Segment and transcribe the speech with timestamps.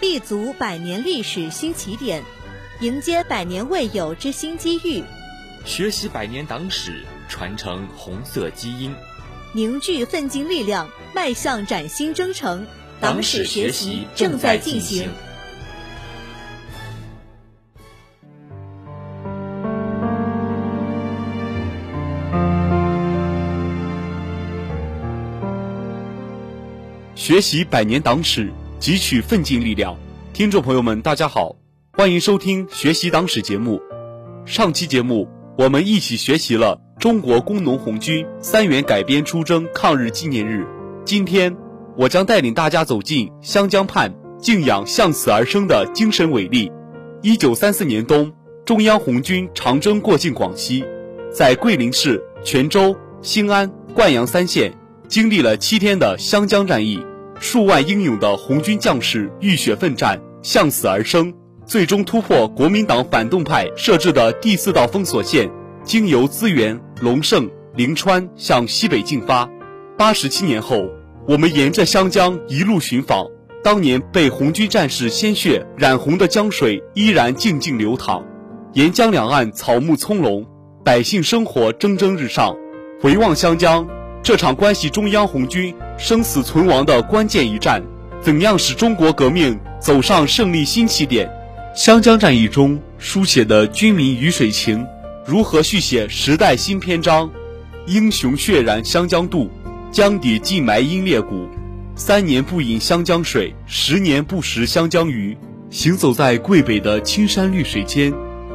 [0.00, 2.22] 立足百年历史新起点，
[2.80, 5.02] 迎接百年未有之新机遇，
[5.64, 8.94] 学习百年党史，传承红色基因，
[9.54, 12.66] 凝聚奋进力量，迈向崭新征程。
[13.00, 15.08] 党史学习正在进行。
[27.14, 29.96] 学习百年党史，汲取奋进力量。
[30.32, 31.56] 听众朋友们，大家好，
[31.92, 33.80] 欢迎收听《学习党史》节目。
[34.44, 35.26] 上期节目，
[35.56, 40.66] 我们一起学习了中国工农红军三元改编出征抗日纪念日。
[41.04, 41.56] 今天，
[41.96, 46.70] 我将带领大家走进湘江畔，敬仰向死而生的精神伟力。
[47.22, 48.30] 一九三四年冬，
[48.66, 50.84] 中央红军长征过境广西，
[51.32, 54.72] 在桂林市、泉州、兴安、灌阳三县，
[55.08, 57.02] 经历了七天的湘江战役。
[57.38, 61.32] 数万英勇的红军将士浴血奋战，向死而生，
[61.66, 65.50] 最终突破国民党反动派设置的第四道封锁线，
[65.84, 69.48] 经由资源、龙胜、临川向西北进发。
[69.98, 70.88] 八十七年后，
[71.28, 73.26] 我们沿着湘江一路寻访，
[73.62, 78.24] 当年被红军战士鲜血染红的江水依然静静流淌，
[78.72, 80.44] 沿江两岸草木葱茏，
[80.84, 82.56] 百姓生活蒸蒸日上。
[83.00, 83.86] 回望湘江。
[84.22, 87.82] 这场关系中央红军生死存亡的关键一战，
[88.20, 91.30] 怎样使中国革命走上胜利新起点？
[91.74, 94.86] 湘江战役中书写的军民鱼水情，
[95.24, 97.30] 如何续写时代新篇章？
[97.86, 99.50] 英雄血染湘江渡，
[99.90, 101.48] 江底尽埋英烈骨。
[101.94, 105.36] 三年不饮湘江水，十年不食湘江鱼。
[105.70, 108.12] 行走在桂北的青山绿水间，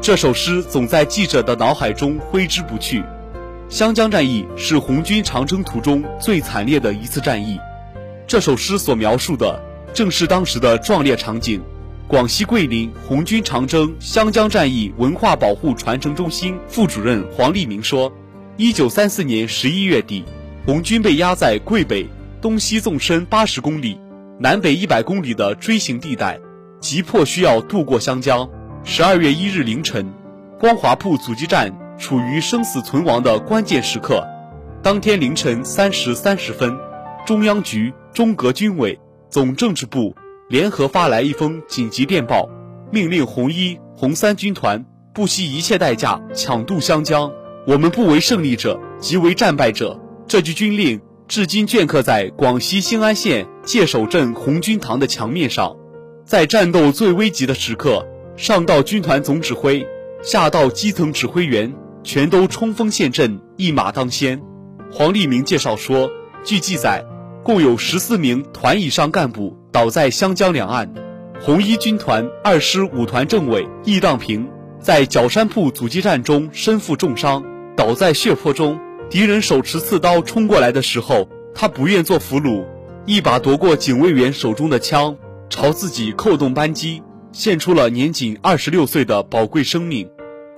[0.00, 3.02] 这首诗总在记者的脑海中挥之不去。
[3.74, 7.58] 湘江战役是红军长征途中最惨烈的一次战役，
[8.24, 9.60] 这首诗所描述的
[9.92, 11.60] 正是当时的壮烈场景。
[12.06, 18.12] 广西桂林红军长征湘江战役文化保护传承中心副主任黄立明说
[18.56, 20.24] ：“一九三四年十一月底，
[20.64, 22.06] 红军被压在桂北
[22.40, 23.98] 东西纵深八十公里、
[24.38, 26.38] 南北一百公里的锥形地带，
[26.78, 28.48] 急迫需要渡过湘江。
[28.84, 30.08] 十二月一日凌晨，
[30.60, 34.26] 光华铺阻击战。”处于生死存亡的关键时刻，
[34.82, 36.76] 当天凌晨三时三十分，
[37.24, 38.98] 中央局、中革军委、
[39.30, 40.14] 总政治部
[40.48, 42.48] 联合发来一封紧急电报，
[42.90, 44.84] 命令红一、红三军团
[45.14, 47.30] 不惜一切代价抢渡湘江。
[47.66, 49.98] 我们不为胜利者，即为战败者。
[50.26, 55.74] 这句军令至今镌刻在广西兴安县界首镇红军堂的墙面上。
[56.26, 58.06] 在战斗最危急的时刻，
[58.36, 59.86] 上到军团总指挥，
[60.22, 61.74] 下到基层指挥员。
[62.04, 64.40] 全都冲锋陷阵，一马当先。
[64.92, 66.10] 黄立明介绍说，
[66.44, 67.02] 据记载，
[67.42, 70.92] 共有十四名团以上干部倒在湘江两岸。
[71.40, 74.46] 红一军团二师五团政委易荡平
[74.78, 77.42] 在角山铺阻击战中身负重伤，
[77.74, 78.78] 倒在血泊中。
[79.08, 82.64] 敌人手持刺刀冲过来的时候，他不愿做俘虏，
[83.06, 85.16] 一把夺过警卫员手中的枪，
[85.48, 90.06] 朝自己扣动扳机，献出了年仅二十六岁的宝贵生命。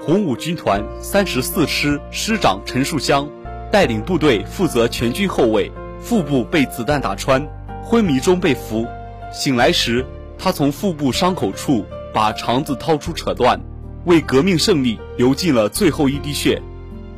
[0.06, 3.28] 红五军团三十四师师长陈树湘
[3.72, 5.68] 带领部队负责全军后卫，
[5.98, 7.44] 腹部被子弹打穿，
[7.82, 8.86] 昏迷中被俘。
[9.32, 10.06] 醒来时，
[10.38, 11.84] 他从腹部伤口处
[12.14, 13.60] 把肠子掏出扯断，
[14.04, 16.62] 为革命胜利流尽了最后一滴血。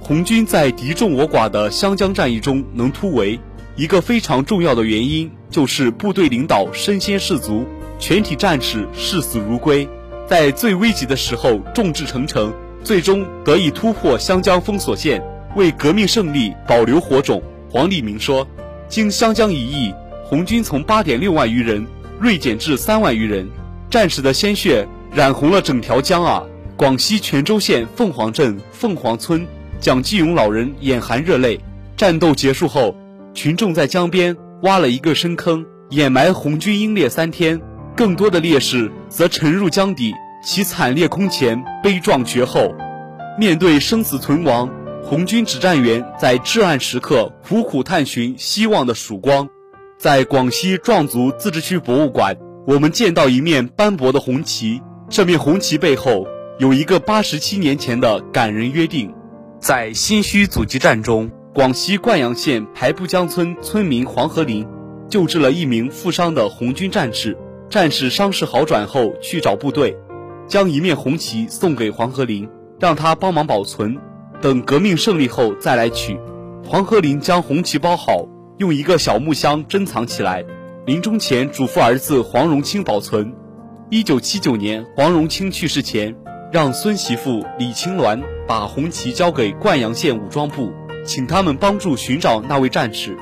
[0.01, 3.39] 红军在敌众我寡的湘江战役中能突围，
[3.77, 7.67] 一个非常重要的原因就是部队领导身先士卒，
[7.99, 9.87] 全体战士视死如归，
[10.27, 12.51] 在最危急的时候众志成城。
[12.85, 15.23] 最终得以突破湘江封锁线，
[15.57, 17.43] 为革命胜利保留火种。
[17.71, 18.47] 黄立明说
[18.89, 19.93] ：“经湘江一役，
[20.25, 21.87] 红军从八点六万余人
[22.19, 23.47] 锐减至三万余人，
[23.91, 26.43] 战士的鲜血染红了整条江啊！”
[26.77, 29.45] 广西全州县凤凰镇凤凰村
[29.81, 31.59] 蒋继勇老人眼含热泪。
[31.97, 32.95] 战斗结束后，
[33.35, 37.61] 群众在江边挖了一个深坑，掩埋红军英烈三天，
[37.97, 40.15] 更多的烈士则沉入江底。
[40.43, 42.75] 其惨烈空前，悲壮绝后。
[43.39, 44.71] 面对生死存亡，
[45.05, 49.49] 红军指战员在至暗时刻苦苦探寻希望的曙光。
[49.99, 52.37] 在广西壮族自治区博物馆，
[52.67, 56.27] 我们见到一面斑驳的红旗，这面红旗背后
[56.59, 59.13] 有一个八十七年前的感人约定。
[59.61, 64.67] 在新圩阻击战中，广西灌阳县排布江村村民黄和林
[65.09, 67.37] 救治了一名负伤的红军战士，
[67.69, 69.97] 战士伤势好转后去找部队。
[70.49, 72.49] 将一面红旗送给黄河林，
[72.81, 73.97] 让他帮忙保存，
[74.41, 76.19] 等革命胜利后再来取。
[76.65, 80.45] 黄河林将红旗包好，用一个小木箱珍藏起来。
[80.87, 83.31] 临终前嘱咐儿子黄荣清保存。
[83.91, 86.17] 一九七九年，黄荣清去世前，
[86.51, 90.73] 让孙媳妇李青鸾把红旗交给灌阳县武装部，
[91.05, 93.15] 请他们帮助寻找那位战士。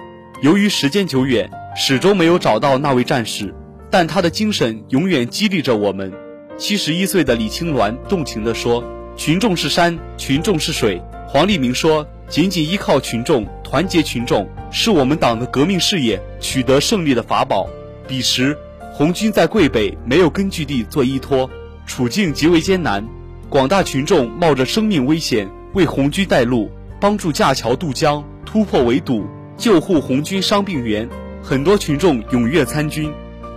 [0.42, 3.52] 由于时间久远，始终没有找到那位战士，
[3.90, 6.12] 但他的精神永远激励着我们。
[6.58, 8.82] 七十一岁的李青鸾动情地说
[9.14, 17.68] ：“群众是山，群众是水。”黄立明说：“仅仅依靠群众，团结群众，是我们党的革命事业取得胜利的法宝。”
[18.08, 18.56] 彼时。
[18.94, 21.50] 红军在桂北没有根据地做依托，
[21.86, 23.06] 处境极为艰难。
[23.50, 29.26] 广大群众冒着生命危险为红军带路，帮助架桥渡江、突破围堵、
[29.58, 31.06] 救护红军伤病员。
[31.42, 33.12] 很多群众踊跃参军。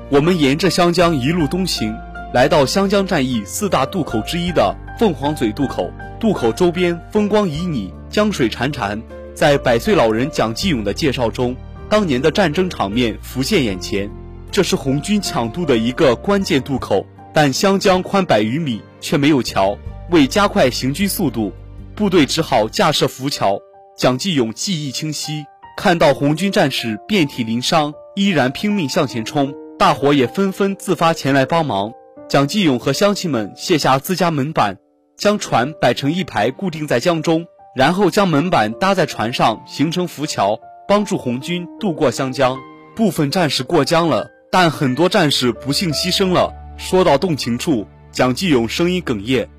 [0.09, 1.95] 我们沿着湘江一路东行，
[2.31, 5.91] 来到湘江战役四大渡口之一的凤凰嘴渡口。
[6.19, 9.01] 渡口周边风光旖旎，江水潺潺。
[9.33, 11.55] 在百岁老人蒋继勇的介绍中，
[11.89, 14.07] 当年的战争场面浮现眼前。
[14.51, 17.03] 这是红军抢渡的一个关键渡口，
[17.33, 19.75] 但湘江宽百余米，却没有桥。
[20.11, 21.51] 为加快行军速度，
[21.95, 23.57] 部队只好架设浮桥。
[23.97, 25.45] 蒋继勇记忆清晰，
[25.77, 31.91] 看到红军战士遍体鳞伤，依然拼命向前冲，大伙也纷纷自发前来帮忙。
[32.29, 34.77] 蒋继勇和乡亲们卸下自家门板，
[35.17, 37.43] 将船摆成一排，固定在江中，
[37.75, 42.55] 然后将门板搭在船上，形成浮桥，帮助红军渡过湘江。
[42.95, 44.29] 部分战士过江了。
[44.51, 46.53] 但很多战士不幸牺牲了。
[46.77, 49.49] 说到动情处，蒋继勇声音哽咽。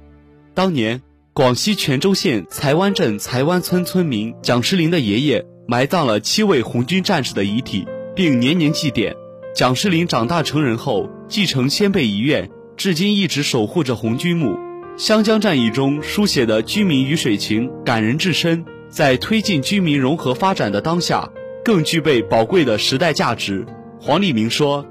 [0.55, 1.03] 当年，
[1.33, 9.15] 广西全州县才湾镇才湾村村民蒋世林的爷爷埋葬了七位红军战士的遗体，并年年祭奠。
[9.55, 14.59] 蒋世林长大成人后，继承先辈遗愿，至今一直守护着红军墓。
[14.97, 21.29] 湘江战役中书写的军民鱼水情感人至深，在推进军民融合发展的当下，
[21.63, 23.67] 更具备宝贵的时代价值。
[24.01, 24.87] 黄立明说：“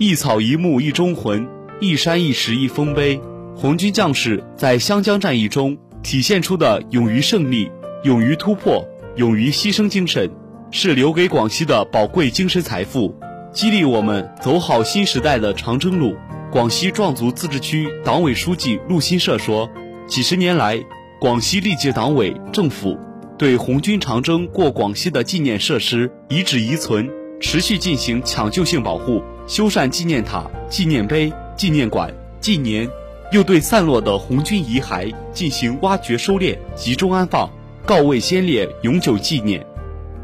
[0.00, 1.46] 一草一木一忠魂，
[1.78, 3.20] 一山一石一丰碑。
[3.54, 7.70] 红军将士在湘江战役中体现出的勇于胜利、
[8.04, 8.82] 勇于突破、
[9.16, 10.30] 勇于牺牲精神，
[10.70, 13.14] 是留给广西的宝贵精神财富，
[13.52, 16.16] 激励我们走好新时代的长征路。”
[16.56, 19.68] 广西壮族自治区党委书记陆新社说
[20.08, 20.82] ：“几十年来，
[21.20, 22.96] 广西历届党委政府
[23.36, 27.10] 对红军长征过广西的纪念设施、遗址遗存。”
[27.40, 32.10] 持续进行抢救性保护，修缮纪念塔、纪念碑、纪念馆。
[32.40, 32.88] 近年，
[33.32, 37.50] 又对散落的红军遗骸进行挖掘、收敛、集中安放，
[37.84, 39.62] 告慰先烈，永久纪念。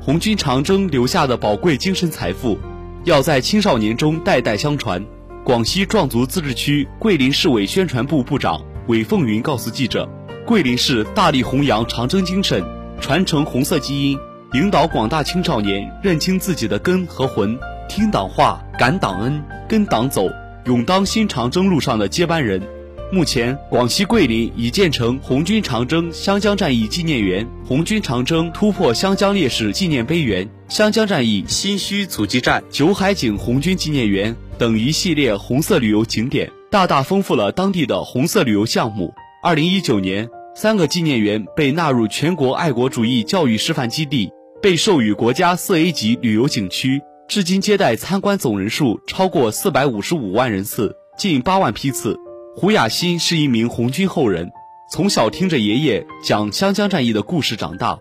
[0.00, 2.58] 红军长征留下的宝贵精神财富，
[3.04, 5.04] 要在青少年中代代相传。
[5.44, 10.08] 广西壮族自治区桂林市委宣传部部长韦凤云告诉记者
[10.46, 12.62] ：“桂林市大力弘扬长征精神，
[13.00, 14.16] 传承红色基因。”
[14.54, 17.58] 引导广大青少年认清自己的根和魂，
[17.88, 20.28] 听党话，感党恩，跟党走，
[20.66, 22.62] 勇当新长征路上的接班人。
[23.10, 39.12] 目前，广西桂林已建成红军长征湘江战役纪念园、红军长征突破湘江烈士纪念碑园、湘江战役新圩阻击战、九海井红军纪念园等一系列红色旅游景点，大大丰富了当地的红色旅游项目。
[39.42, 44.30] 二零一九年，三个纪念园被纳入全国爱国主义教育示范基地。
[44.62, 52.16] 被授予国家四 A 级旅游景区，至今接待参观总人数超过四百五十五万人次，近八万批次。
[52.54, 54.48] 胡雅欣是一名红军后人，
[54.92, 57.98] 从小听着爷爷讲湘江战役的故事长大，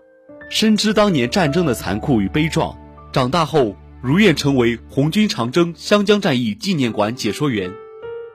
[0.48, 2.72] 深知当年战争的残酷与悲壮。
[3.12, 7.72] 长大后如愿成为红军长征湘江战役纪念馆解说员。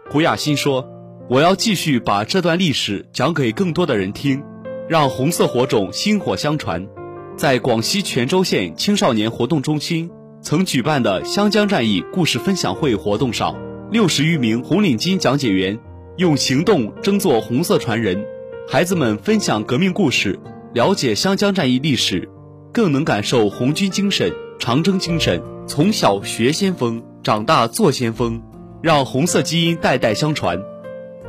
[0.10, 0.88] 胡雅欣说
[1.30, 4.42] ：“我要继续把这段历史讲给更多的人听，
[4.88, 6.88] 让红色火种薪火相传。”
[7.36, 10.10] 在广西全州县青少年活动中心
[10.42, 13.54] 曾举办的湘江战役故事分享会活动上，
[13.92, 15.78] 六十余名红领巾讲解员
[16.16, 18.26] 用行动争做红色传人，
[18.70, 20.40] 孩子们分享革命故事，
[20.74, 22.30] 了解湘江战役历史，
[22.72, 25.44] 更能感受红军精神、长征精神。
[25.68, 28.42] 从小学先锋，长大做先锋，
[28.82, 30.58] 让红色基因代代相传。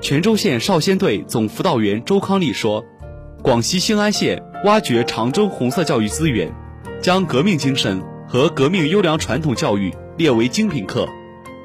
[0.00, 2.84] 全州县少先队总辅导员周康丽说。
[3.42, 6.54] 广西兴安县挖掘长征红色教育资源，
[7.02, 11.08] 将革命精神和革命优良传统教育列为精品课。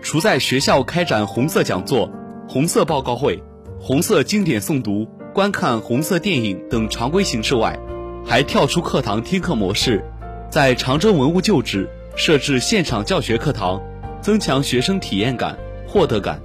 [0.01, 2.09] 除在学校开展红色讲座、
[2.47, 3.41] 红色报告会、
[3.79, 7.79] 红色经典诵读、观看红色电影等常规形式外，
[8.25, 10.03] 还跳出课堂听课模式，
[10.49, 13.82] 在长征文物旧址设置现场教学课堂，
[14.22, 16.39] 增强学生体验感、获得感。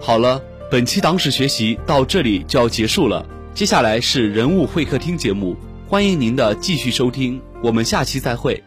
[0.00, 0.40] 好了，
[0.70, 3.26] 本期党史学习到这里就要结束了。
[3.54, 5.56] 接下来是人物会客厅节目，
[5.88, 8.62] 欢迎您的继续收听，我们下期再会。